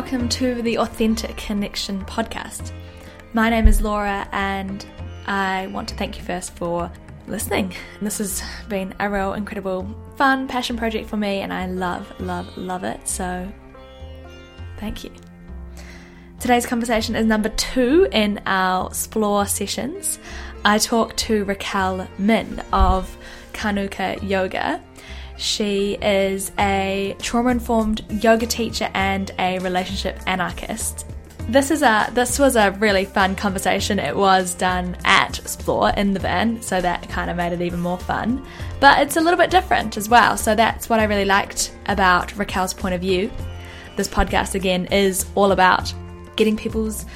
[0.00, 2.72] welcome to the Authentic Connection podcast.
[3.34, 4.86] My name is Laura, and
[5.26, 6.90] I want to thank you first for
[7.26, 7.74] listening.
[8.00, 12.56] This has been a real incredible, fun passion project for me, and I love, love,
[12.56, 13.06] love it.
[13.06, 13.52] So,
[14.78, 15.10] thank you.
[16.40, 20.18] Today's conversation is number two in our Explore sessions.
[20.64, 23.14] I talked to Raquel Min of
[23.52, 24.82] Kanuka Yoga.
[25.40, 31.06] She is a trauma informed yoga teacher and a relationship anarchist.
[31.48, 33.98] This is a this was a really fun conversation.
[33.98, 37.80] It was done at Explore in the van, so that kind of made it even
[37.80, 38.46] more fun.
[38.80, 40.36] But it's a little bit different as well.
[40.36, 43.32] So that's what I really liked about Raquel's point of view.
[43.96, 45.90] This podcast again is all about
[46.36, 47.06] getting people's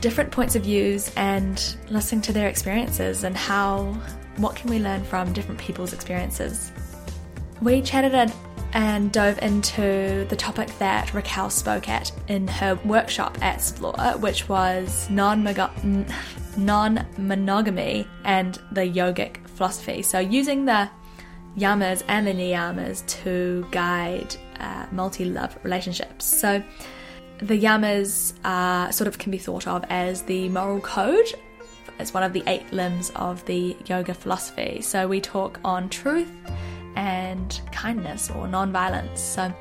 [0.00, 3.92] different points of views and listening to their experiences and how
[4.38, 6.72] what can we learn from different people's experiences.
[7.60, 8.32] We chatted
[8.72, 14.48] and, dove into the topic that Raquel spoke at in her workshop at Explore, which
[14.48, 16.06] was non monogamy
[18.24, 20.02] and the yogic philosophy.
[20.02, 20.88] So, using the
[21.56, 26.24] yamas and the niyamas to guide uh, multi love relationships.
[26.24, 26.62] So,
[27.38, 31.34] the yamas uh, sort of can be thought of as the moral code.
[31.98, 34.80] It's one of the eight limbs of the yoga philosophy.
[34.82, 36.30] So, we talk on truth
[36.98, 39.20] and kindness or non-violence.
[39.20, 39.54] So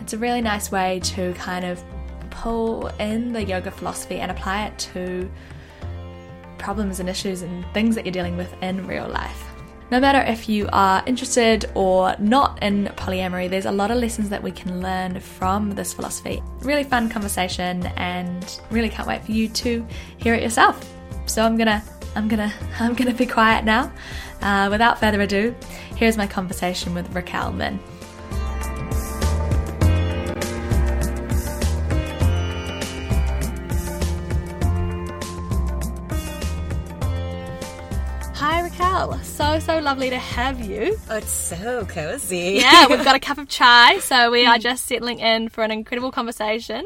[0.00, 1.84] it's a really nice way to kind of
[2.30, 5.30] pull in the yoga philosophy and apply it to
[6.56, 9.44] problems and issues and things that you're dealing with in real life.
[9.90, 14.30] No matter if you are interested or not in polyamory, there's a lot of lessons
[14.30, 16.42] that we can learn from this philosophy.
[16.60, 19.86] Really fun conversation and really can't wait for you to
[20.16, 20.90] hear it yourself.
[21.26, 21.82] So I'm gonna
[22.14, 23.92] I'm gonna I'm gonna be quiet now.
[24.40, 25.54] Uh, without further ado,
[25.96, 27.78] here's my conversation with Raquel Min.
[38.34, 40.98] Hi Raquel, so so lovely to have you.
[41.08, 42.58] Oh, it's so cozy.
[42.60, 45.70] Yeah, we've got a cup of chai, so we are just settling in for an
[45.70, 46.84] incredible conversation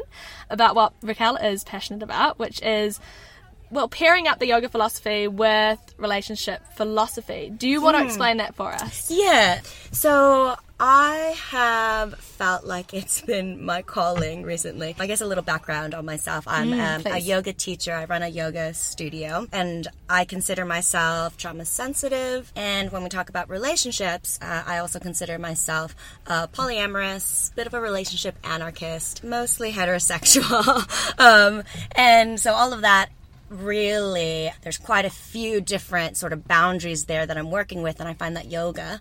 [0.51, 2.99] about what Raquel is passionate about, which is
[3.69, 7.51] well, pairing up the yoga philosophy with relationship philosophy.
[7.55, 8.07] Do you want to hmm.
[8.07, 9.11] explain that for us?
[9.11, 9.61] Yeah.
[9.91, 14.95] So I have felt like it's been my calling recently.
[14.99, 16.47] I guess a little background on myself.
[16.47, 17.93] I'm mm, um, a yoga teacher.
[17.93, 22.51] I run a yoga studio and I consider myself trauma sensitive.
[22.55, 25.95] And when we talk about relationships, uh, I also consider myself
[26.27, 31.19] a polyamorous, bit of a relationship anarchist, mostly heterosexual.
[31.19, 31.63] um,
[31.93, 33.09] and so all of that
[33.49, 38.09] really there's quite a few different sort of boundaries there that I'm working with and
[38.09, 38.99] I find that yoga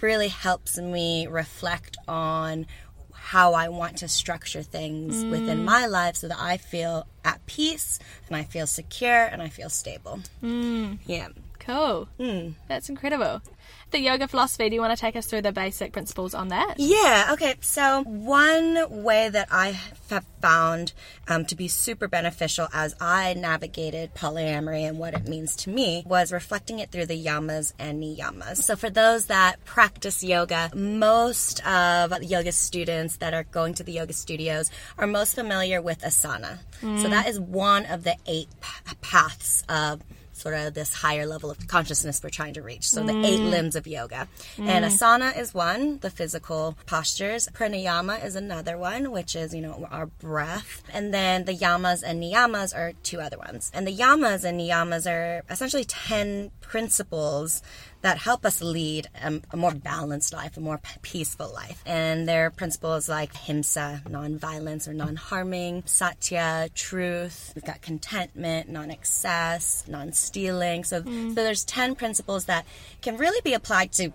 [0.00, 2.66] really helps me reflect on
[3.12, 5.30] how I want to structure things mm.
[5.30, 9.48] within my life so that I feel at peace and I feel secure and I
[9.48, 10.20] feel stable.
[10.42, 10.98] Mm.
[11.06, 11.28] Yeah.
[11.58, 12.08] Cool.
[12.18, 12.54] Mm.
[12.66, 13.42] That's incredible
[13.90, 14.68] the yoga philosophy.
[14.68, 16.74] Do you want to take us through the basic principles on that?
[16.78, 17.54] Yeah, okay.
[17.60, 19.78] So, one way that I
[20.10, 20.92] have found
[21.28, 26.02] um, to be super beneficial as I navigated polyamory and what it means to me
[26.06, 28.56] was reflecting it through the yamas and niyamas.
[28.58, 33.92] So, for those that practice yoga, most of yoga students that are going to the
[33.92, 36.58] yoga studios are most familiar with asana.
[36.80, 37.02] Mm.
[37.02, 40.00] So, that is one of the eight p- paths of
[40.40, 42.88] sort of this higher level of consciousness we're trying to reach.
[42.88, 43.06] So mm.
[43.06, 44.28] the eight limbs of yoga.
[44.56, 44.68] Mm.
[44.68, 47.48] And asana is one, the physical postures.
[47.48, 50.82] Pranayama is another one, which is, you know, our breath.
[50.92, 53.70] And then the yamas and niyamas are two other ones.
[53.74, 57.62] And the yamas and niyamas are essentially 10 principles
[58.02, 61.82] that help us lead a, a more balanced life, a more peaceful life.
[61.86, 67.52] And there are principles like himsa, non-violence or non-harming, satya, truth.
[67.54, 70.84] We've got contentment, non-excess, non-stealing.
[70.84, 71.30] So, mm.
[71.30, 72.64] so there's 10 principles that
[73.02, 74.12] can really be applied to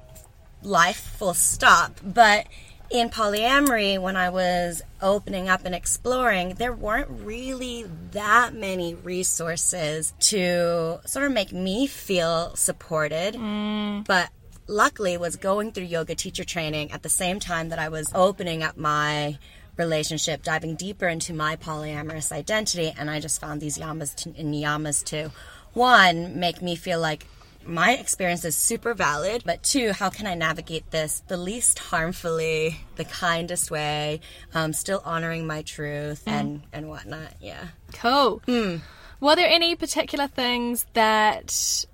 [0.63, 2.00] life full stop.
[2.04, 2.48] But
[2.89, 10.13] in polyamory, when I was opening up and exploring, there weren't really that many resources
[10.19, 13.35] to sort of make me feel supported.
[13.35, 14.05] Mm.
[14.05, 14.29] But
[14.67, 18.63] luckily was going through yoga teacher training at the same time that I was opening
[18.63, 19.37] up my
[19.77, 25.03] relationship, diving deeper into my polyamorous identity, and I just found these yamas and niyamas
[25.05, 25.31] to
[25.73, 27.27] one make me feel like
[27.65, 32.79] my experience is super valid, but two, how can I navigate this the least harmfully,
[32.95, 34.21] the kindest way,
[34.53, 36.31] um, still honoring my truth mm.
[36.31, 37.33] and and whatnot?
[37.41, 37.67] Yeah.
[37.94, 38.41] Cool.
[38.45, 38.77] Hmm.
[39.19, 41.85] Were there any particular things that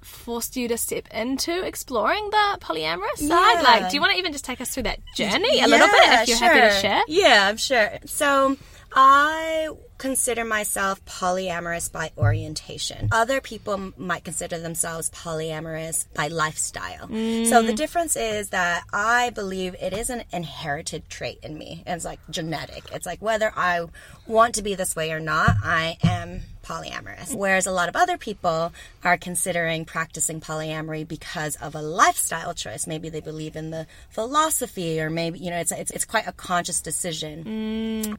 [0.00, 3.62] forced you to step into exploring the polyamorous side?
[3.62, 6.20] Like, do you want to even just take us through that journey a little bit
[6.20, 7.02] if you're happy to share?
[7.06, 7.98] Yeah, I'm sure.
[8.06, 8.56] So
[8.92, 13.08] I consider myself polyamorous by orientation.
[13.12, 17.08] Other people m- might consider themselves polyamorous by lifestyle.
[17.08, 17.76] So the mm.
[17.76, 21.82] difference is that I believe it is an inherited trait in me.
[21.86, 22.84] It's like genetic.
[22.92, 23.86] It's like whether I
[24.26, 27.34] want to be this way or not, I am polyamorous.
[27.34, 28.72] Whereas a lot of other people
[29.04, 32.86] are considering practicing polyamory because of a lifestyle choice.
[32.86, 36.32] Maybe they believe in the philosophy or maybe, you know, it's, it's, it's quite a
[36.32, 38.18] conscious decision mm.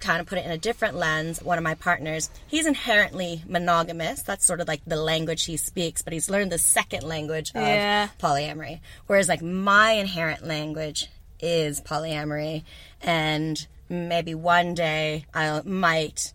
[0.00, 4.22] Kind of put it in a different lens, one of my partners, he's inherently monogamous.
[4.22, 7.62] That's sort of like the language he speaks, but he's learned the second language of
[7.62, 8.08] Yeah.
[8.18, 8.80] polyamory.
[9.06, 11.06] Whereas like my inherent language
[11.38, 12.64] is polyamory
[13.02, 16.32] and maybe one day I might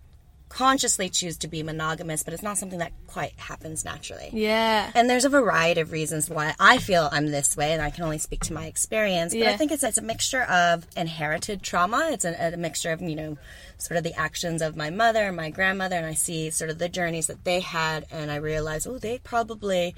[0.56, 4.30] consciously choose to be monogamous, but it's not something that quite happens naturally.
[4.31, 4.90] Yeah.
[4.96, 8.06] And there's a variety of reasons why I feel I'm this way, and I can
[8.06, 9.34] only speak to my experience.
[9.34, 9.52] But Yeah.
[9.52, 12.07] I think it's it's a mixture of inherited trauma.
[12.13, 13.38] It's a, a mixture of you know,
[13.78, 16.80] sort of the actions of my mother and my grandmother, and I see sort of
[16.80, 19.94] the journeys that they had, and I realize, oh, they probably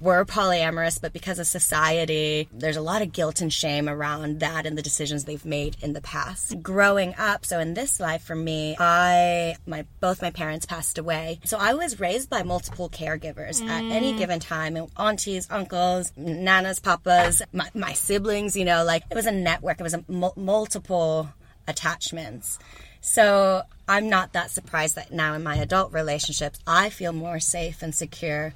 [0.00, 4.66] were polyamorous, but because of society, there's a lot of guilt and shame around that
[4.66, 6.62] and the decisions they've made in the past.
[6.62, 11.40] Growing up, so in this life for me, I my both my parents passed away.
[11.44, 14.18] So I was raised by multiple caregivers at any mm.
[14.18, 14.76] given time.
[14.96, 19.80] Aunties, uncles, nanas, papas, my, my siblings, you know, like it was a network.
[19.80, 21.28] It was a mul- multiple
[21.66, 22.58] attachments.
[23.00, 27.82] So I'm not that surprised that now in my adult relationships, I feel more safe
[27.82, 28.54] and secure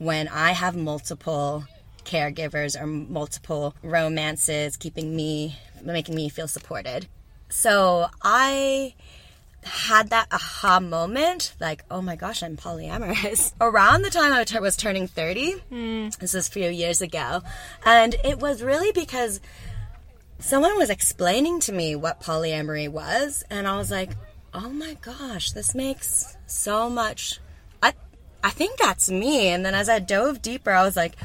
[0.00, 1.64] when I have multiple
[2.04, 7.06] caregivers or multiple romances keeping me, making me feel supported.
[7.50, 8.94] So I
[9.62, 13.52] had that aha moment like, oh my gosh, I'm polyamorous.
[13.60, 16.08] Around the time I was turning 30, hmm.
[16.18, 17.42] this was a few years ago,
[17.84, 19.38] and it was really because
[20.38, 24.12] someone was explaining to me what polyamory was, and I was like,
[24.54, 27.38] oh my gosh, this makes so much.
[28.42, 29.48] I, think that's me.
[29.48, 31.16] And then as I dove deeper, I was like,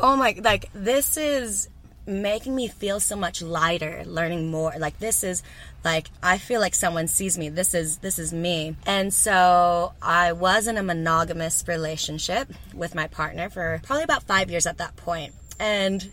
[0.00, 1.68] oh my, like, this is
[2.06, 4.72] making me feel so much lighter, learning more.
[4.78, 5.42] Like, this is
[5.84, 7.48] like, I feel like someone sees me.
[7.50, 8.76] This is, this is me.
[8.86, 14.50] And so I was in a monogamous relationship with my partner for probably about five
[14.50, 15.34] years at that point.
[15.60, 16.08] And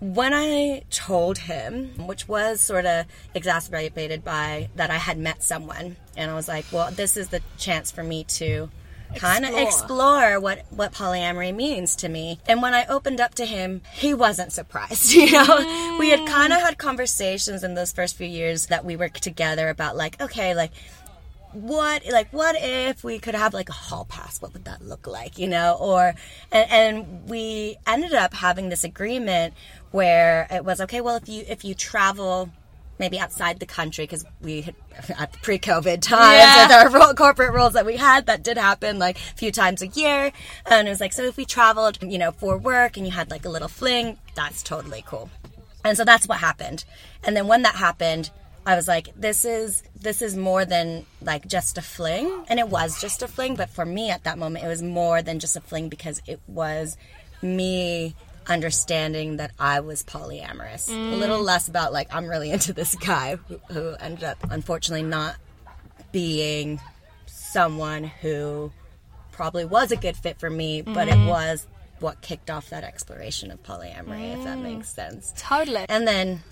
[0.00, 5.96] when I told him, which was sort of exacerbated by that I had met someone,
[6.16, 8.70] and I was like, well, this is the chance for me to
[9.14, 10.40] kind of Explore.
[10.40, 12.40] what what polyamory means to me.
[12.48, 15.14] And when I opened up to him, he wasn't surprised.
[15.26, 16.62] You know, we had kind of mm.
[16.62, 20.72] had conversations in those first few years that we were together about like, okay, like
[21.52, 25.06] what like what if we could have like a hall pass what would that look
[25.06, 26.12] like you know or
[26.52, 29.54] and, and we ended up having this agreement
[29.90, 32.50] where it was okay well if you if you travel
[32.98, 34.74] maybe outside the country because we had
[35.18, 36.84] at the pre-covid times Yeah.
[36.86, 39.86] with our corporate roles that we had that did happen like a few times a
[39.88, 40.32] year
[40.70, 43.30] and it was like so if we traveled you know for work and you had
[43.30, 45.28] like a little fling that's totally cool
[45.84, 46.84] and so that's what happened.
[47.22, 48.30] And then when that happened,
[48.66, 52.44] I was like, this is this is more than like just a fling.
[52.48, 55.22] And it was just a fling, but for me at that moment it was more
[55.22, 56.96] than just a fling because it was
[57.40, 58.16] me
[58.48, 60.88] understanding that I was polyamorous.
[60.88, 61.18] A mm.
[61.18, 65.36] little less about like I'm really into this guy who, who ended up unfortunately not
[66.12, 66.80] being
[67.26, 68.72] someone who
[69.32, 71.28] probably was a good fit for me, but it mm.
[71.28, 71.66] was
[72.00, 74.62] what kicked off that exploration of polyamory, if that mm.
[74.62, 75.32] makes sense.
[75.36, 75.84] Totally.
[75.88, 76.42] And then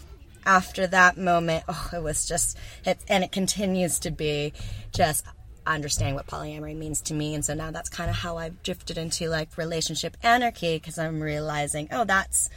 [0.47, 4.53] after that moment, oh, it was just, it, and it continues to be
[4.93, 5.25] just
[5.67, 7.35] understanding what polyamory means to me.
[7.35, 11.21] And so now that's kind of how I've drifted into like relationship anarchy because I'm
[11.21, 12.51] realizing, oh, that's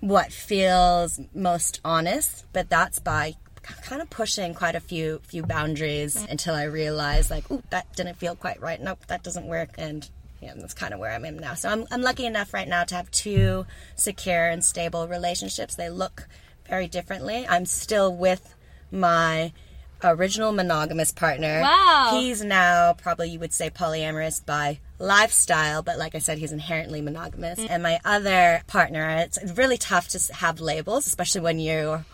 [0.00, 3.34] what feels most honest, but that's by
[3.82, 8.16] kind of pushing quite a few few boundaries until I realized like, oh, that didn't
[8.16, 8.80] feel quite right.
[8.80, 9.70] Nope, that doesn't work.
[9.78, 10.08] And
[10.40, 11.54] yeah, that's kind of where I'm in now.
[11.54, 13.66] So I'm, I'm lucky enough right now to have two
[13.96, 15.74] secure and stable relationships.
[15.74, 16.28] They look
[16.68, 17.46] very differently.
[17.46, 18.54] I'm still with
[18.90, 19.52] my
[20.02, 21.60] original monogamous partner.
[21.60, 22.10] Wow.
[22.20, 27.00] He's now probably you would say polyamorous by lifestyle, but like I said, he's inherently
[27.00, 27.58] monogamous.
[27.58, 32.04] And my other partner, it's really tough to have labels, especially when you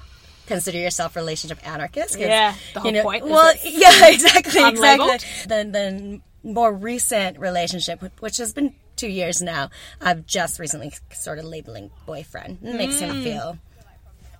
[0.46, 2.18] consider yourself relationship anarchist.
[2.18, 5.14] Yeah, the whole you know, point Well, yeah, exactly, unlabeled.
[5.14, 5.46] exactly.
[5.64, 6.20] The the
[6.52, 9.68] more recent relationship, which has been two years now,
[10.00, 12.58] I've just recently started labeling boyfriend.
[12.62, 13.00] It makes Mm.
[13.00, 13.58] him feel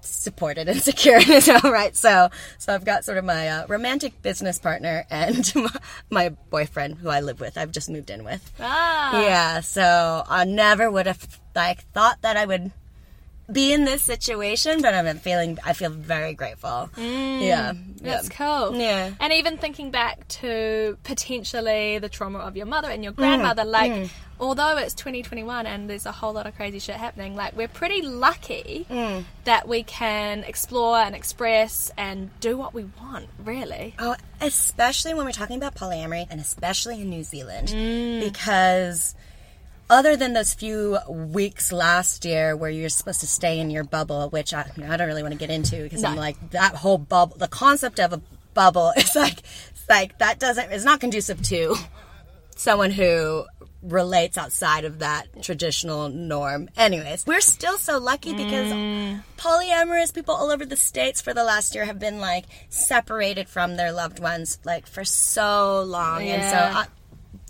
[0.06, 1.96] supported and secure as well, right?
[1.96, 5.52] So, so I've got sort of my uh, romantic business partner and
[6.10, 7.58] my boyfriend who I live with.
[7.58, 8.52] I've just moved in with.
[8.60, 9.20] Ah.
[9.22, 12.72] Yeah, so I never would have like thought that I would
[13.50, 16.90] be in this situation, but I'm feeling I feel very grateful.
[16.96, 18.34] yeah, That's yeah.
[18.36, 18.75] cool.
[18.76, 19.12] Yeah.
[19.20, 24.10] And even thinking back to potentially the trauma of your mother and your grandmother, like,
[24.38, 28.02] although it's 2021 and there's a whole lot of crazy shit happening, like, we're pretty
[28.02, 29.25] lucky mm.
[29.45, 33.95] that we can explore and express and do what we want, really.
[33.99, 38.21] Oh, especially when we're talking about polyamory, and especially in New Zealand, mm.
[38.21, 39.14] because
[39.88, 44.28] other than those few weeks last year where you're supposed to stay in your bubble,
[44.31, 47.37] which I, I don't really want to get into because I'm like that whole bubble,
[47.37, 48.21] the concept of a
[48.52, 51.76] bubble is like, it's like that doesn't, it's not conducive to
[52.56, 53.46] someone who
[53.82, 56.68] relates outside of that traditional norm.
[56.76, 59.22] Anyways, we're still so lucky because mm.
[59.36, 63.76] polyamorous people all over the states for the last year have been like separated from
[63.76, 66.22] their loved ones like for so long.
[66.22, 66.72] And so Yeah.
[66.75, 66.86] I,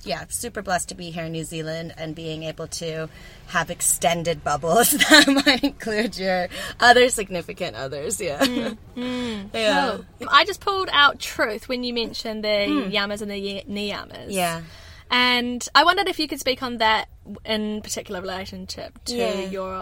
[0.02, 3.08] yeah, super blessed to be here in New Zealand and being able to
[3.48, 6.48] have extended bubbles that might include your
[6.78, 8.20] other significant others.
[8.20, 8.44] Yeah.
[8.44, 9.46] Mm-hmm.
[9.56, 9.98] yeah.
[10.18, 10.28] Cool.
[10.30, 12.90] I just pulled out truth when you mentioned the hmm.
[12.90, 14.26] yamas and the niyamas.
[14.28, 14.62] Yeah.
[15.10, 17.08] And I wondered if you could speak on that
[17.44, 19.40] in particular relationship to Yeah.
[19.48, 19.74] your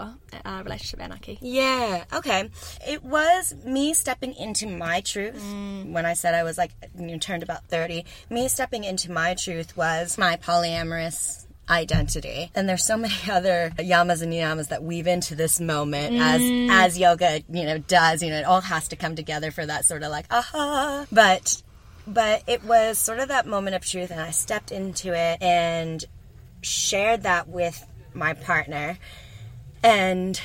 [0.45, 1.37] uh, relationship anarchy.
[1.41, 2.49] Yeah, okay.
[2.87, 5.41] It was me stepping into my truth.
[5.43, 9.75] When I said I was like, you turned about 30, me stepping into my truth
[9.77, 12.51] was my polyamorous identity.
[12.55, 16.41] And there's so many other yamas and niyamas that weave into this moment as
[16.71, 18.21] as yoga, you know, does.
[18.21, 21.05] You know, it all has to come together for that sort of like, aha.
[21.11, 21.61] But
[22.07, 26.03] but it was sort of that moment of truth and I stepped into it and
[26.61, 28.97] shared that with my partner.
[29.83, 30.39] And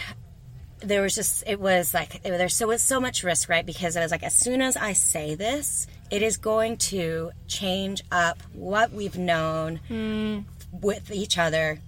[0.81, 3.65] there was just it was like it, there's so was so much risk right?
[3.65, 8.03] Because I was like as soon as I say this it is going to change
[8.11, 10.41] up what we've known hmm.
[10.73, 11.81] with each other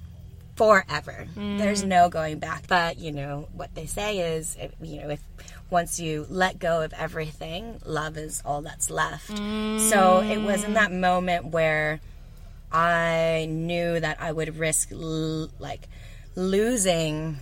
[0.57, 1.27] forever.
[1.35, 1.59] Hmm.
[1.59, 2.67] There's no going back.
[2.69, 5.21] But you know what they say is, you know if
[5.73, 9.81] once you let go of everything love is all that's left mm.
[9.81, 12.01] so it was in that moment where
[12.73, 15.89] I knew that I would risk l- like
[16.35, 17.39] losing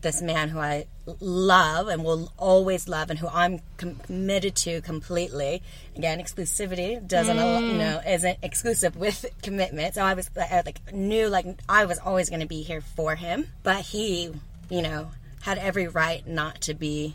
[0.00, 0.86] this man who I
[1.20, 5.62] love and will always love and who I'm com- committed to completely.
[5.94, 7.72] Again, exclusivity doesn't, al- mm.
[7.72, 9.94] you know, isn't exclusive with commitment.
[9.94, 13.14] So I was I, like knew like I was always going to be here for
[13.14, 14.30] him, but he,
[14.70, 15.10] you know,
[15.42, 17.14] had every right not to be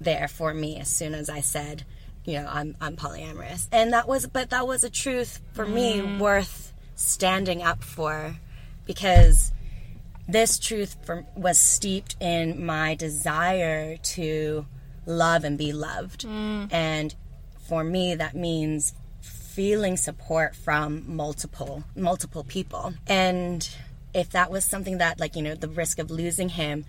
[0.00, 1.84] there for me as soon as I said,
[2.24, 3.68] you know, I'm I'm polyamorous.
[3.70, 6.18] And that was but that was a truth for me mm.
[6.18, 8.36] worth standing up for
[8.86, 9.52] because
[10.28, 14.66] this truth for, was steeped in my desire to
[15.06, 16.26] love and be loved.
[16.26, 16.72] Mm.
[16.72, 17.14] And
[17.68, 22.94] for me that means feeling support from multiple multiple people.
[23.06, 23.68] And
[24.14, 26.84] if that was something that like, you know, the risk of losing him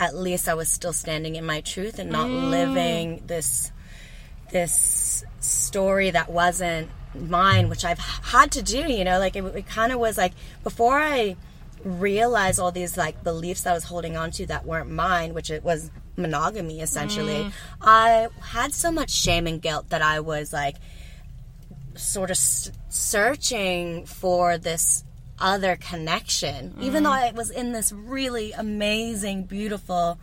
[0.00, 2.50] at least I was still standing in my truth and not mm.
[2.50, 3.70] living this
[4.50, 8.78] this story that wasn't mine, which I've had to do.
[8.78, 10.32] You know, like it, it kind of was like
[10.64, 11.36] before I
[11.84, 15.62] realized all these like beliefs I was holding on to that weren't mine, which it
[15.62, 17.44] was monogamy essentially.
[17.44, 17.52] Mm.
[17.82, 20.76] I had so much shame and guilt that I was like
[21.94, 25.04] sort of s- searching for this
[25.40, 27.30] other connection, even though mm.
[27.30, 30.18] I was in this really amazing, beautiful,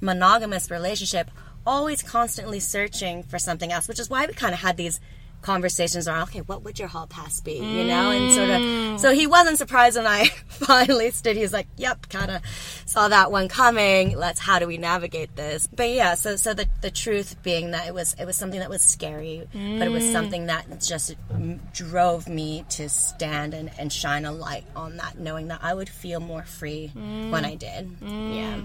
[0.00, 1.30] monogamous relationship,
[1.66, 5.00] always constantly searching for something else, which is why we kind of had these
[5.42, 8.98] conversations around, okay, what would your hall pass be, you know, and sort of, mm.
[8.98, 10.30] so he wasn't surprised when I
[10.64, 12.42] finally stood, He's like, yep, kind of
[12.86, 15.66] saw that one coming, let's, how do we navigate this?
[15.66, 18.70] But yeah, so, so the, the truth being that it was, it was something that
[18.70, 23.92] was scary, but it was something that just mm, drove me to stand and, and
[23.92, 27.90] shine a light on that, knowing that I would feel more free when I did.
[28.00, 28.60] Yeah.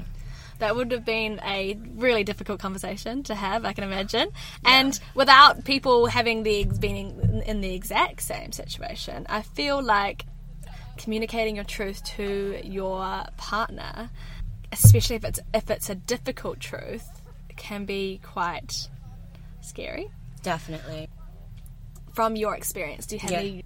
[0.60, 4.30] That would have been a really difficult conversation to have, I can imagine.
[4.66, 10.26] And without people having the being in, in the exact same situation, I feel like
[10.98, 14.10] communicating your truth to your partner,
[14.72, 17.08] especially if it's if it's a difficult truth,
[17.56, 18.90] can be quite
[19.62, 20.10] scary.
[20.44, 21.10] Definitely.
[22.14, 23.40] From your experience, do you have Yeah.
[23.40, 23.64] any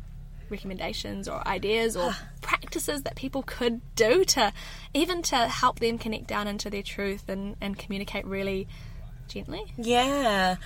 [0.50, 2.28] recommendations or ideas or ah.
[2.42, 4.52] practices that people could do to
[4.94, 8.68] even to help them connect down into their truth and, and communicate really
[9.28, 9.74] gently?
[9.78, 10.58] Yeah.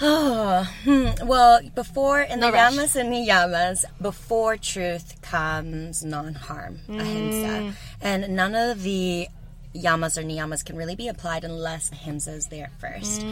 [0.00, 0.68] Oh,
[1.24, 2.72] well, before in No the rush.
[2.74, 7.00] yamas and niyamas, before truth comes non-harm, Mm.
[7.00, 9.28] ahimsa, and none of the
[9.74, 13.22] yamas or niyamas can really be applied unless ahimsa is there first.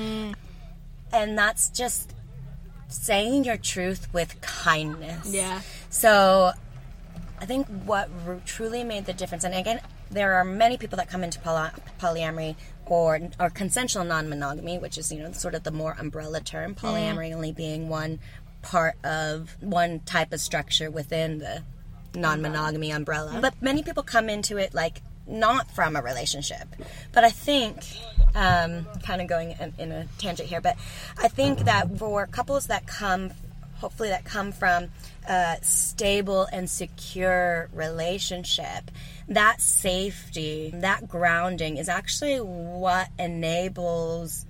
[1.12, 2.14] And that's just
[2.88, 5.26] saying your truth with kindness.
[5.32, 5.60] Yeah.
[5.90, 6.52] So
[7.40, 11.08] I think what r- truly made the difference, and again, there are many people that
[11.08, 15.70] come into poly- polyamory or or consensual non-monogamy, which is you know sort of the
[15.70, 16.74] more umbrella term.
[16.74, 18.18] Polyamory only being one
[18.62, 21.62] part of one type of structure within the
[22.14, 23.38] non-monogamy umbrella.
[23.40, 26.68] But many people come into it like not from a relationship.
[27.12, 27.76] But I think,
[28.34, 30.76] um, kind of going in, in a tangent here, but
[31.18, 33.30] I think that for couples that come,
[33.80, 34.88] hopefully that come from
[35.28, 38.90] a stable and secure relationship,
[39.28, 44.44] that safety, that grounding is actually what enables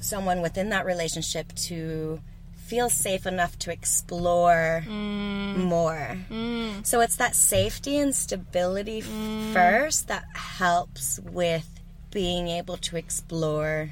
[0.00, 2.20] someone within that relationship to
[2.66, 5.56] feel safe enough to explore mm.
[5.56, 6.16] more.
[6.30, 6.86] Mm.
[6.86, 9.52] So it's that safety and stability mm.
[9.52, 11.68] first that helps with
[12.10, 13.90] being able to explore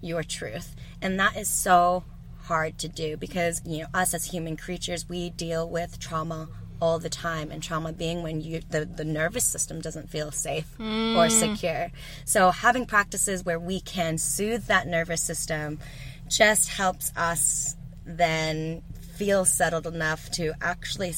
[0.00, 0.74] your truth.
[1.02, 2.04] And that is so
[2.50, 6.48] hard to do because, you know, us as human creatures, we deal with trauma
[6.80, 10.68] all the time and trauma being when you the, the nervous system doesn't feel safe
[10.80, 11.28] or hmm.
[11.28, 11.92] secure.
[12.24, 15.78] So having practices where we can soothe that nervous system
[16.26, 18.82] just helps us then
[19.14, 21.14] feel settled enough to actually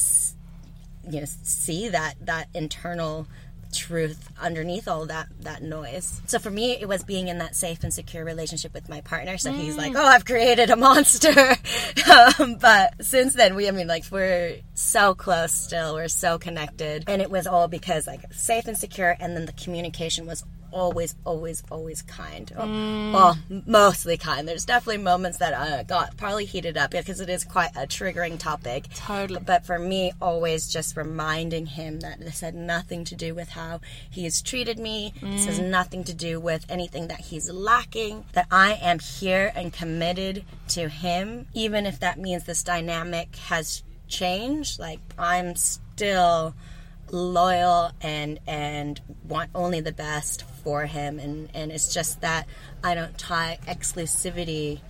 [1.09, 3.27] you know see that that internal
[3.73, 6.21] truth underneath all that that noise.
[6.27, 9.39] So for me it was being in that safe and secure relationship with my partner.
[9.39, 11.57] So he's like oh i've created a monster.
[12.39, 15.95] Um, but since then we i mean like we're so close still.
[15.95, 17.05] We're so connected.
[17.07, 21.15] And it was all because like safe and secure and then the communication was always,
[21.25, 22.51] always, always kind.
[22.57, 22.69] Well,
[23.13, 24.49] well, mostly kind.
[24.49, 28.39] There's definitely moments that uh, got probably heated up because it is quite a triggering
[28.39, 28.87] topic.
[28.95, 29.41] Totally.
[29.45, 33.81] But for me, always just reminding him that this had nothing to do with how
[34.11, 35.15] he has treated me.
[35.23, 38.25] This has nothing to do with anything that he's lacking.
[38.33, 43.83] That I am here and committed to him, even if that means this dynamic has
[44.09, 44.79] changed.
[44.79, 46.55] Like I'm still
[47.13, 52.47] loyal and and want only the best for him and and it's just that
[52.83, 54.81] I don't tie exclusivity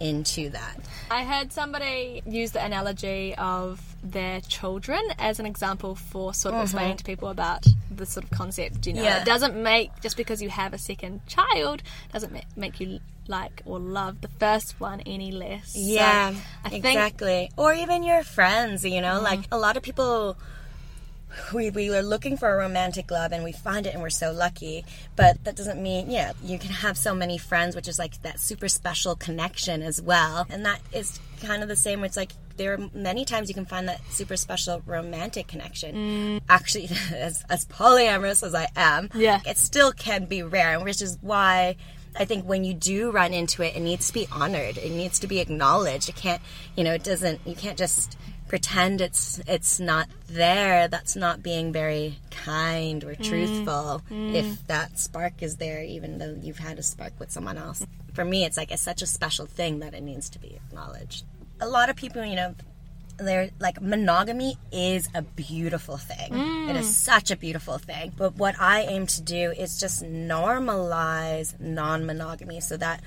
[0.00, 0.76] into that.
[1.10, 6.62] I heard somebody use the analogy of their children as an example for sort of
[6.62, 6.98] explaining mm-hmm.
[6.98, 8.86] to people about this sort of concept.
[8.86, 9.22] You know, Yeah.
[9.22, 13.78] it doesn't make just because you have a second child doesn't make you like or
[13.78, 15.72] love the first one any less.
[15.72, 16.34] So Yeah,
[16.64, 17.50] I think exactly.
[17.56, 19.54] Or even your friends, you know, like mm-hmm.
[19.54, 20.36] a lot of people.
[21.52, 24.32] We, we are looking for a romantic love and we find it and we're so
[24.32, 24.84] lucky.
[25.16, 28.40] But that doesn't mean, yeah, you can have so many friends, which is like that
[28.40, 30.46] super special connection as well.
[30.50, 32.02] And that is kind of the same.
[32.04, 35.94] It's like there are many times you can find that super special romantic connection.
[35.94, 36.40] Mm.
[36.48, 39.40] Actually, as, as polyamorous as I am, Yeah.
[39.46, 41.76] it still can be rare, which is why
[42.18, 44.78] I think when you do run into it, it needs to be honored.
[44.78, 46.08] It needs to be acknowledged.
[46.08, 46.40] It can't,
[46.74, 47.40] you know, it doesn't.
[47.46, 48.16] You can't just
[48.48, 50.88] pretend it's it's not there.
[50.88, 53.22] That's not being very kind or mm.
[53.24, 54.02] truthful.
[54.10, 54.34] Mm.
[54.34, 57.86] If that spark is there, even though you've had a spark with someone else.
[58.14, 61.24] For me, it's like it's such a special thing that it needs to be acknowledged.
[61.60, 62.54] A lot of people, you know,
[63.18, 66.34] they're like monogamy is a beautiful thing.
[66.68, 66.92] It is mm.
[66.92, 68.12] such a beautiful thing.
[68.16, 73.02] But what I aim to do is just normalize non-monogamy so that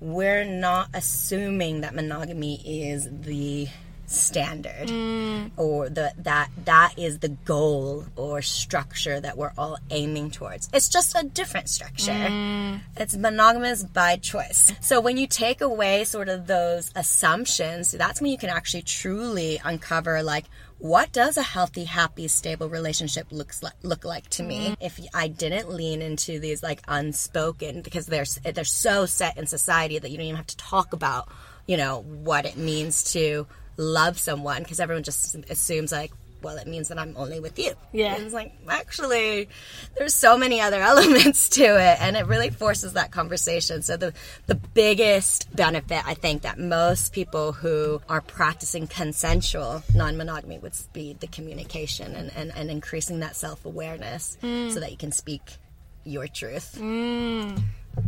[0.00, 3.68] we're not assuming that monogamy is the
[4.06, 5.50] standard mm.
[5.56, 10.68] or the that that is the goal or structure that we're all aiming towards.
[10.72, 12.12] It's just a different structure.
[12.12, 12.80] Mm.
[12.96, 14.72] It's monogamous by choice.
[14.80, 19.60] So when you take away sort of those assumptions, that's when you can actually truly
[19.64, 20.44] uncover like
[20.78, 24.76] what does a healthy, happy, stable relationship looks like look like to me mm.
[24.80, 29.98] if I didn't lean into these like unspoken because they're they're so set in society
[29.98, 31.28] that you don't even have to talk about,
[31.66, 36.66] you know, what it means to love someone because everyone just assumes like well it
[36.66, 37.72] means that i'm only with you.
[37.92, 38.14] Yeah.
[38.14, 39.48] and it's like actually
[39.96, 43.82] there's so many other elements to it and it really forces that conversation.
[43.82, 44.12] So the
[44.46, 51.14] the biggest benefit i think that most people who are practicing consensual non-monogamy would be
[51.14, 54.70] the communication and, and, and increasing that self-awareness mm.
[54.70, 55.58] so that you can speak
[56.04, 56.76] your truth.
[56.78, 57.62] Mm.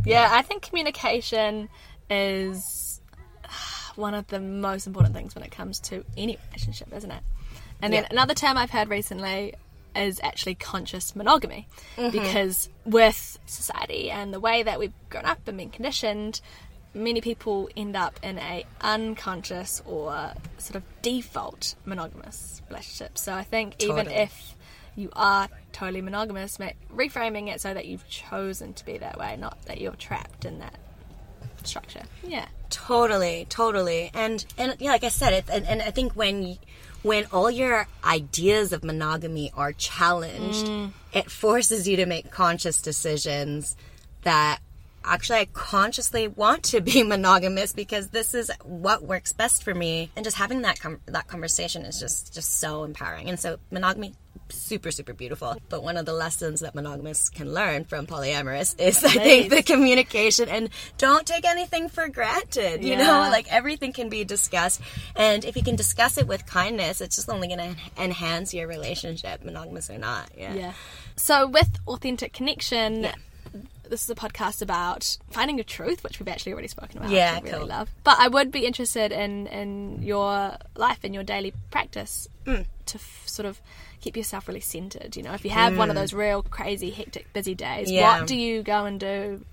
[0.05, 1.69] Yeah, I think communication
[2.09, 2.96] is
[3.97, 7.23] one of the most important things when it comes to any relationship, isn't it?
[7.81, 8.09] And then Yeah.
[8.11, 9.53] another term I've heard recently
[9.95, 12.11] is actually conscious monogamy Mm-hmm.
[12.11, 16.39] because with society and the way that we've grown up and been conditioned,
[16.93, 23.17] many people end up in a unconscious or sort of default monogamous relationship.
[23.17, 24.55] So I think even if
[24.95, 29.61] you are totally monogamous, reframing it so that you've chosen to be that way, not
[29.65, 30.73] that you're trapped in that
[31.67, 32.03] structure.
[32.23, 32.47] Yeah.
[32.69, 36.57] Totally, totally, and and yeah, like I said, it, and, and I think when
[37.01, 40.91] when all your ideas of monogamy are challenged, mm.
[41.13, 43.77] it forces you to make conscious decisions
[44.23, 44.59] that
[45.07, 50.11] actually I consciously want to be monogamous because this is what works best for me,
[50.15, 54.13] and just having that com- that conversation is just just so empowering, and so monogamy.
[54.49, 55.57] Super, super beautiful.
[55.67, 59.61] But one of the lessons that monogamists can learn from polyamorous is, I think, the
[59.61, 62.81] communication and don't take anything for granted.
[62.81, 64.79] You know, like everything can be discussed.
[65.17, 68.67] And if you can discuss it with kindness, it's just only going to enhance your
[68.67, 70.29] relationship, monogamous or not.
[70.37, 70.53] Yeah.
[70.53, 70.73] Yeah.
[71.17, 73.07] So with authentic connection,
[73.89, 77.09] this is a podcast about finding your truth, which we've actually already spoken about.
[77.11, 77.67] Yeah, which I really cool.
[77.67, 77.89] love.
[78.03, 82.65] But I would be interested in in your life and your daily practice Mm.
[82.85, 83.61] to f- sort of
[83.99, 85.15] keep yourself really centered.
[85.17, 87.93] You know, if you have one of those real crazy, hectic, busy days, Mm.
[87.93, 88.19] Yeah.
[88.19, 89.43] what do you go and do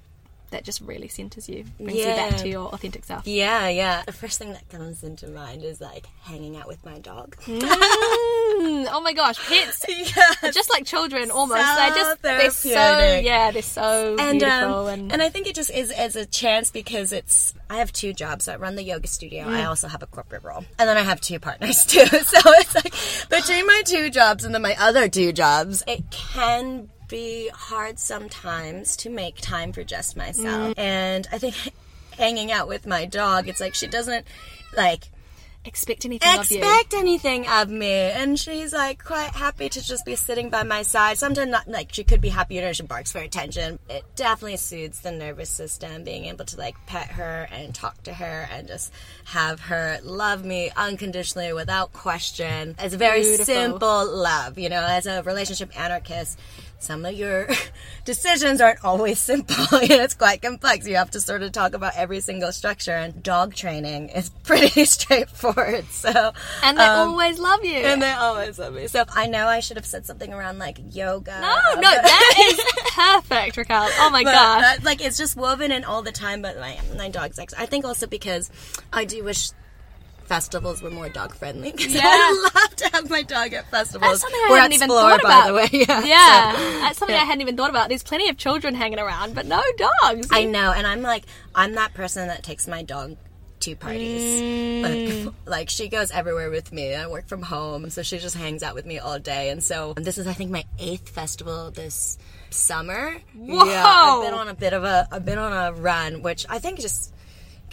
[0.54, 3.26] that just really centers you, brings you back to your authentic self?
[3.26, 4.02] Yeah, yeah.
[4.06, 7.36] The first thing that comes into mind is like hanging out with my dog.
[7.44, 9.84] Mm, oh my gosh, pets.
[9.88, 10.50] yeah.
[10.50, 11.60] Just like children, almost.
[11.60, 15.48] So they're just they're so yeah, they're so and beautiful um, and, and I think
[15.48, 18.44] it just is as a chance because it's I have two jobs.
[18.44, 19.44] So I run the yoga studio.
[19.44, 19.54] Mm.
[19.54, 22.06] I also have a corporate role, and then I have two partners too.
[22.06, 22.94] So it's like
[23.28, 28.96] between my two jobs and then my other two jobs, it can be hard sometimes
[28.96, 30.74] to make time for just myself.
[30.74, 30.78] Mm.
[30.78, 31.54] And I think
[32.18, 34.26] hanging out with my dog, it's like she doesn't
[34.76, 35.04] like
[35.64, 36.58] expect anything of you.
[36.58, 40.82] expect anything of me and she's like quite happy to just be sitting by my
[40.82, 44.58] side sometimes not like she could be happy know she barks for attention it definitely
[44.58, 48.68] soothes the nervous system being able to like pet her and talk to her and
[48.68, 48.92] just
[49.24, 53.46] have her love me unconditionally without question it's a very Beautiful.
[53.46, 56.38] simple love you know as a relationship anarchist
[56.84, 57.48] some of your
[58.04, 59.56] decisions aren't always simple.
[59.82, 60.86] you know, it's quite complex.
[60.86, 64.84] You have to sort of talk about every single structure, and dog training is pretty
[64.84, 65.86] straightforward.
[65.86, 67.76] So, And they um, always love you.
[67.78, 68.86] and they always love me.
[68.86, 71.40] So I know I should have said something around like yoga.
[71.40, 73.88] no, no, that is perfect, Raquel.
[74.00, 74.84] Oh my god!
[74.84, 76.42] like it's just woven in all the time.
[76.42, 77.54] But my my dog's ex.
[77.54, 78.50] I think also because
[78.92, 79.50] I do wish
[80.26, 81.72] festivals were more dog friendly.
[81.76, 82.02] Because Yeah.
[82.04, 84.10] I love to have my dog at festivals.
[84.10, 85.46] That's something I We're hadn't even Explore, thought by about.
[85.48, 85.68] the way.
[85.72, 86.04] Yeah.
[86.04, 87.88] Yeah, So- that's something I hadn't even thought about.
[87.88, 90.28] There's plenty of children hanging around, but no dogs.
[90.30, 93.16] I know, and I'm like, I'm that person that takes my dog
[93.60, 94.22] to parties.
[94.42, 94.82] Mm.
[95.26, 96.94] Like, like, she goes everywhere with me.
[96.94, 99.48] I work from home, so she just hangs out with me all day.
[99.50, 102.18] And so this is, I think, my eighth festival this
[102.50, 103.14] summer.
[103.34, 103.64] Whoa!
[103.64, 106.58] Yeah, I've been on a bit of a, I've been on a run, which I
[106.58, 107.12] think just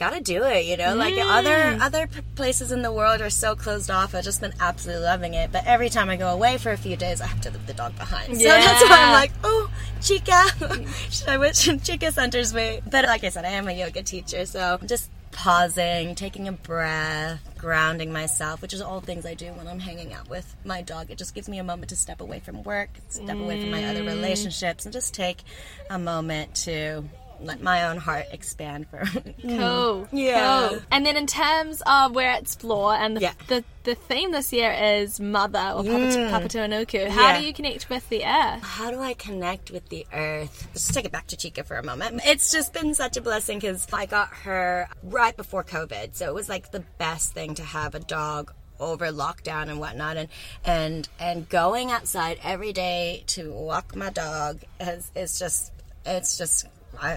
[0.02, 0.66] gotta do it.
[0.66, 1.80] You know, like other mm.
[1.80, 4.16] other places in the world are so closed off.
[4.16, 5.52] I've just been absolutely loving it.
[5.52, 7.74] But every time I go away for a few days, I have to leave the
[7.74, 8.36] dog behind.
[8.38, 9.70] So that's why I'm like, oh,
[10.02, 10.44] Chica.
[11.12, 12.82] Should i wish Chica centers me.
[12.90, 16.52] But like I said, I am a yoga teacher, so I'm just pausing, taking a
[16.52, 20.82] breath, grounding myself, which is all things I do when I'm hanging out with my
[20.82, 21.12] dog.
[21.12, 23.86] It just gives me a moment to step away from work, step away from my
[23.86, 24.08] other mm.
[24.08, 25.44] relationships, and just take
[25.90, 27.04] a moment to
[27.44, 29.58] let my own heart expand for mm.
[29.60, 30.08] Cool.
[30.12, 30.68] Yeah.
[30.70, 30.80] Cool.
[30.92, 33.34] And then in terms of where explore and the, Yeah.
[33.48, 36.32] the the theme this year is mother or Papatu- mm.
[36.32, 37.08] Papatuanuku.
[37.10, 37.40] How Yeah.
[37.40, 38.62] do you connect with the earth?
[38.64, 40.68] How do I connect with the earth?
[40.74, 42.22] Let's take it back to Chica for a moment.
[42.26, 46.34] It's just been such a blessing because I got her right before COVID, so it
[46.36, 50.28] was like the best thing to have a dog over lockdown and whatnot and
[50.66, 55.72] and and going outside every day to walk my dog is is just
[56.04, 56.66] it's just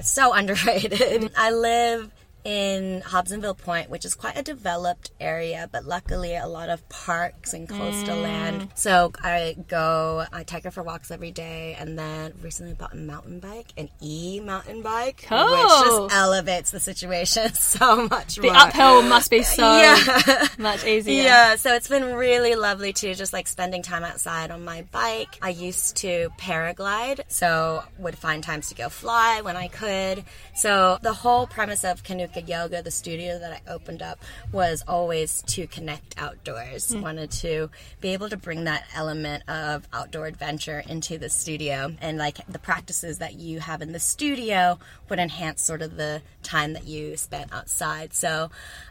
[0.03, 1.31] so underrated.
[1.37, 2.11] I live
[2.45, 7.55] in Hobsonville Point, which is quite a developed area, but luckily a lot of parks
[7.55, 8.23] and coastal mm.
[8.23, 8.69] land.
[8.75, 12.97] So I go, I take her for walks every day, and then recently bought a
[12.97, 18.57] mountain bike, an e mountain bike, which just elevates the situation so much The more.
[18.57, 20.47] uphill must be so Yeah.
[20.59, 21.23] much easier.
[21.23, 25.39] Yeah, so it's been really lovely too, just like spending time outside on my bike.
[25.41, 30.25] I used to paraglide, so would find times to go fly when I could.
[30.55, 32.03] So the whole premise of
[32.41, 34.21] Yoga, the studio that I opened up,
[34.53, 36.93] was always to connect outdoors.
[36.93, 37.03] Hmm.
[37.03, 37.71] Wanted to
[38.01, 42.59] be able to bring that element of outdoor adventure into the studio, and like the
[42.59, 47.17] practices that you have in the studio would enhance sort of the time that you
[47.17, 48.15] spent outside.
[48.15, 48.51] So,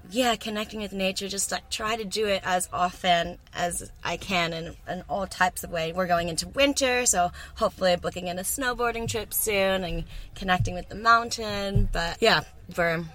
[0.10, 4.54] yeah, connecting with nature, just like try to do it as often as I can
[4.54, 5.94] in, in all types of ways.
[5.94, 10.04] We're going into winter, so hopefully booking in a snowboarding trip soon and
[10.36, 11.90] connecting with the mountain.
[11.92, 13.06] But yeah, the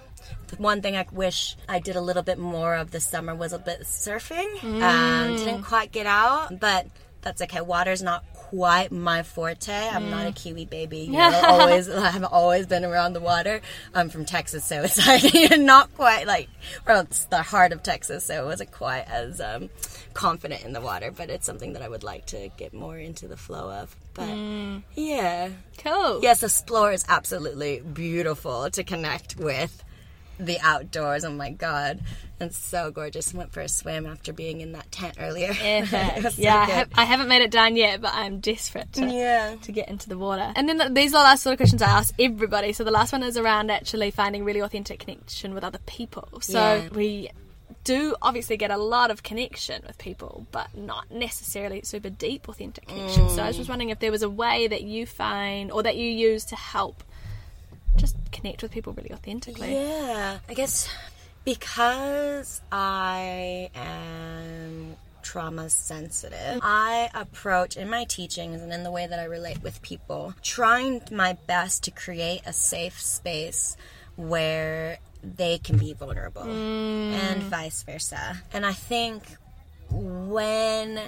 [0.57, 3.59] one thing I wish I did a little bit more of this summer was a
[3.59, 4.63] bit surfing.
[4.81, 6.87] Um, didn't quite get out, but
[7.21, 7.61] that's okay.
[7.61, 9.71] Water's not quite my forte.
[9.73, 10.99] I'm not a Kiwi baby.
[11.09, 13.61] You know, always I've always been around the water.
[13.93, 15.23] I'm from Texas, so it's like
[15.59, 16.49] not quite like
[16.87, 19.69] well, it's the heart of Texas, so it wasn't quite as um,
[20.13, 21.11] confident in the water.
[21.11, 23.95] But it's something that I would like to get more into the flow of.
[24.15, 24.29] But
[24.95, 26.21] yeah, Cool.
[26.23, 29.83] yes, the floor is absolutely beautiful to connect with
[30.39, 31.25] the outdoors.
[31.25, 31.99] Oh my god,
[32.39, 33.33] it's so gorgeous.
[33.33, 35.47] Went for a swim after being in that tent earlier.
[36.23, 39.05] Was so yeah, I, have, I haven't made it down yet, but I'm desperate to,
[39.05, 39.55] Yeah.
[39.61, 40.51] to get into the water.
[40.55, 42.73] And then the, these are the last sort of questions I ask everybody.
[42.73, 46.39] So the last one is around actually finding really authentic connection with other people.
[46.41, 46.89] So Yeah.
[46.89, 47.29] we
[47.83, 52.87] do obviously get a lot of connection with people, but not necessarily super deep authentic
[52.87, 53.29] connection.
[53.29, 53.59] So I was mm.
[53.59, 56.55] just wondering if there was a way that you find or that you use to
[56.55, 57.03] help
[57.99, 59.73] just connect with people really authentically.
[59.73, 60.89] Yeah, I guess
[61.45, 69.19] because I am trauma sensitive, I approach in my teachings and in the way that
[69.19, 73.77] I relate with people, trying my best to create a safe space
[74.15, 77.11] where they can be vulnerable mm.
[77.13, 78.41] and vice versa.
[78.53, 79.23] And I think
[79.91, 80.99] when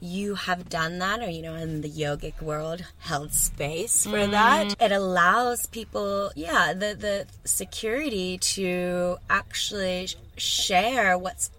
[0.00, 4.32] you have done that or you know in the yogic world held space for mm-hmm.
[4.32, 11.50] that it allows people yeah the the security to actually share what's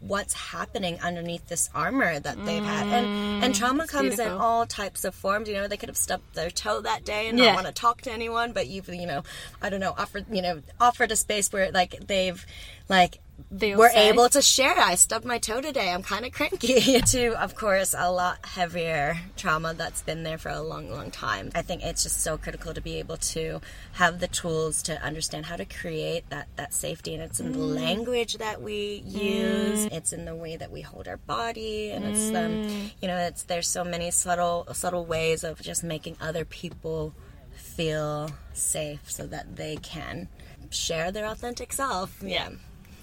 [0.00, 2.86] what's happening underneath this armor that they've had.
[2.86, 5.48] And mm, and trauma comes in all types of forms.
[5.48, 7.46] You know they could have stubbed their toe that day and Yeah.
[7.52, 9.22] not want to talk to anyone but you've you know
[9.62, 12.44] i don't know offered you know offered a space where like they've
[12.88, 13.18] like
[13.56, 14.12] Feel we're safe.
[14.12, 14.78] able to share.
[14.78, 15.90] I stubbed my toe today.
[15.92, 17.00] I'm kind of cranky.
[17.06, 21.50] to, of course, a lot heavier trauma that's been there for a long, long time.
[21.54, 23.60] I think it's just so critical to be able to
[23.92, 27.14] have the tools to understand how to create that, that safety.
[27.14, 29.86] And it's in the language that we use.
[29.86, 31.90] It's in the way that we hold our body.
[31.90, 36.16] And it's, um, you know, it's, there's so many subtle, subtle ways of just making
[36.20, 37.14] other people
[37.52, 40.28] feel safe so that they can
[40.70, 42.18] share their authentic self.
[42.22, 42.50] Yeah.
[42.50, 42.56] Yeah.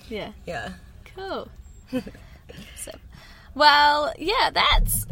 [0.10, 0.32] Yeah.
[0.46, 0.70] Yeah.
[1.16, 1.50] Cool.
[2.76, 2.92] so,
[3.56, 5.06] well, yeah, that's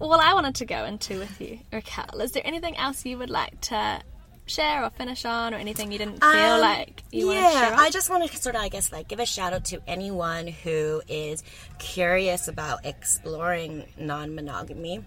[0.00, 2.20] all I wanted to go into with you, Raquel.
[2.20, 4.02] Is there anything else you would like to
[4.46, 7.58] share or finish on, or anything you didn't feel Um, like you yeah, wanted to
[7.58, 7.72] share?
[7.74, 7.78] On?
[7.78, 10.48] I just want to sort of, I guess, like give a shout out to anyone
[10.48, 11.44] who is
[11.78, 15.04] curious about exploring non-monogamy.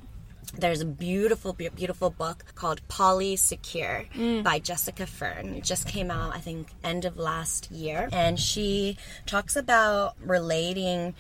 [0.53, 4.43] There's a beautiful, beautiful book called Polysecure Mm.
[4.43, 5.55] by Jessica Fern.
[5.55, 11.13] It just came out, I think, end of last year, and she talks about relating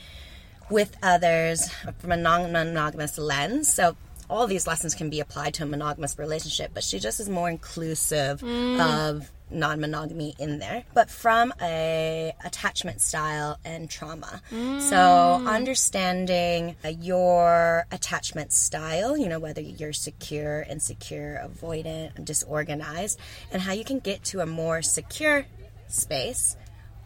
[0.69, 3.71] with others from a non-monogamous lens.
[3.71, 3.95] So
[4.29, 7.49] all these lessons can be applied to a monogamous relationship, but she just is more
[7.49, 14.41] inclusive of non-monogamy in there, but from a attachment style and trauma.
[14.79, 23.19] So understanding uh, your attachment style, you know, whether you're secure, insecure, avoidant, disorganized,
[23.51, 25.45] and how you can get to a more secure
[25.87, 26.57] space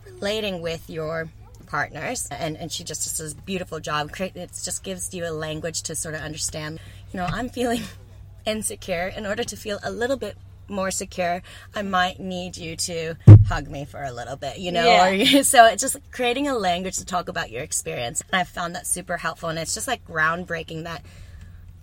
[0.05, 1.29] relating with your
[1.67, 2.27] partners.
[2.31, 4.11] And, and she just does a beautiful job.
[4.19, 6.79] It just gives you a language to sort of understand
[7.11, 7.81] you know i'm feeling
[8.45, 10.37] insecure in order to feel a little bit
[10.69, 11.41] more secure
[11.75, 13.15] i might need you to
[13.47, 15.39] hug me for a little bit you know Yeah.
[15.39, 18.75] or so it's just creating a language to talk about your experience and i found
[18.75, 21.03] that super helpful and it's just like groundbreaking that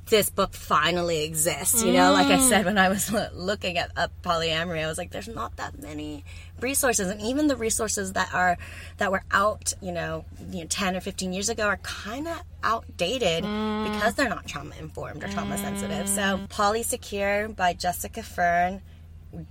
[0.07, 1.83] this book finally exists.
[1.83, 3.93] You know, like I said when I was looking at,
[4.23, 6.25] polyamory, I was like, there's not that many
[6.61, 8.57] resources, and even the resources that are
[8.99, 12.41] that were out, you know, you know, ten or fifteen years ago are kind of
[12.63, 13.93] outdated mm.
[13.93, 16.09] because they're not trauma informed or trauma sensitive.
[16.09, 16.49] So, mm.
[16.49, 18.81] Polysecure by Jessica Fern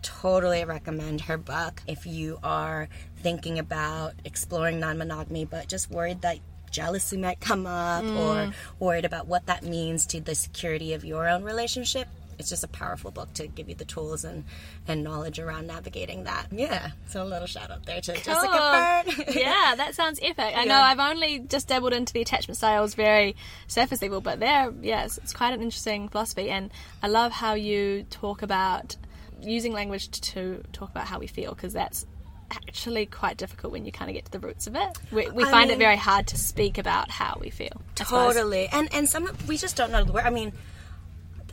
[0.02, 2.88] totally recommend her book if you are
[3.18, 6.40] thinking about exploring non-monogamy but just worried that
[6.76, 8.54] jealousy might come up or mm.
[8.80, 12.08] worried about what that means to the security of your own relationship
[12.38, 14.44] it's just a powerful book to give you the tools and,
[14.90, 16.48] and knowledge around navigating that.
[16.52, 19.26] Yeah, so a little shout out there to Jessica Fern.
[19.34, 20.54] yeah, that sounds epic.
[20.54, 24.74] I know I've only just dabbled into the attachment styles very surface level, but there,
[24.82, 26.50] yes, it's quite an interesting philosophy.
[26.50, 28.98] And I love how you talk about
[29.42, 32.06] using language to talk about how we feel, because that's
[32.52, 34.98] actually quite difficult when you kind of get to the roots of it.
[35.12, 37.82] We, we find it very hard to speak about how we feel.
[37.96, 38.68] Totally.
[38.72, 40.24] And and some of- we just don't know the word.
[40.26, 40.54] I mean,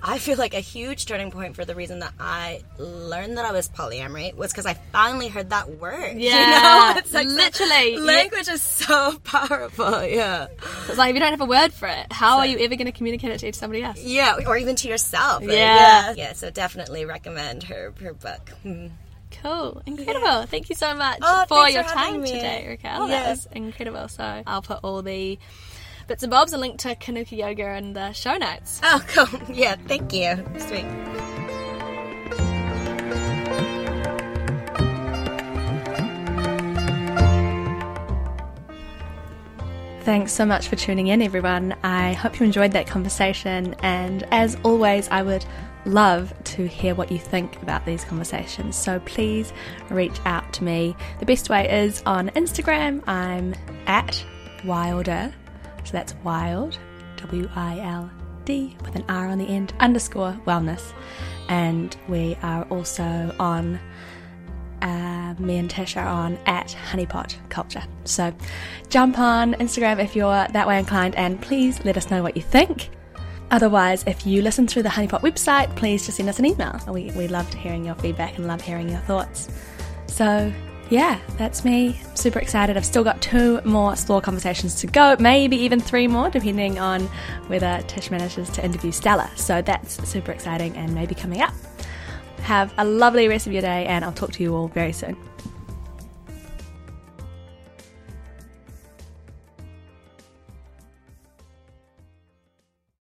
[0.04, 3.52] I feel like a huge turning point for the reason that I learned that I
[3.52, 6.14] was polyamory was because I finally heard that word.
[6.16, 6.98] you Yeah, know?
[6.98, 7.98] It's like literally.
[7.98, 10.04] language is so powerful.
[10.04, 10.48] Yeah,
[10.88, 12.86] It's like if you don't have a word for it, how are you ever going
[12.86, 14.02] to communicate it to somebody else?
[14.02, 15.40] yeah, or even to yourself.
[15.42, 15.50] right?
[15.52, 16.06] Yeah.
[16.08, 16.32] yeah, yeah.
[16.32, 18.50] So definitely recommend her her book.
[18.64, 18.88] Hmm.
[19.40, 20.44] Cool, incredible.
[20.46, 22.30] Thank you so much Oh, for your for time me.
[22.32, 23.08] today, Raquel.
[23.08, 24.08] That was incredible.
[24.08, 25.38] So I'll put all the
[26.06, 28.80] bits and bobs, a link to Kanuka Yoga in the show notes.
[28.84, 29.40] Oh, cool.
[29.54, 30.44] Yeah, thank you.
[30.58, 30.84] Sweet.
[40.00, 41.76] Thanks so much for tuning in, everyone.
[41.84, 45.44] I hope you enjoyed that conversation, and as always, I would
[45.84, 48.76] love to hear what you think about these conversations.
[48.76, 49.52] So please
[49.90, 50.96] reach out to me.
[51.18, 53.06] The best way is on Instagram.
[53.08, 53.54] I'm
[53.86, 54.24] at
[54.64, 55.32] Wilder,
[55.84, 56.78] so that's Wild,
[57.16, 58.10] W I L
[58.44, 60.92] D, with an R on the end, underscore wellness.
[61.48, 63.78] And we are also on
[64.80, 67.82] uh, me and Tish are on at Honeypot Culture.
[68.04, 68.34] So
[68.88, 72.42] jump on Instagram if you're that way inclined and please let us know what you
[72.42, 72.90] think.
[73.52, 76.80] Otherwise, if you listen through the Honeypot website, please just send us an email.
[76.88, 79.48] We, we loved hearing your feedback and love hearing your thoughts.
[80.06, 80.50] So,
[80.88, 82.00] yeah, that's me.
[82.14, 82.78] Super excited.
[82.78, 87.02] I've still got two more Slaw conversations to go, maybe even three more, depending on
[87.46, 89.30] whether Tish manages to interview Stella.
[89.36, 91.52] So that's super exciting and maybe coming up.
[92.40, 95.16] Have a lovely rest of your day, and I'll talk to you all very soon.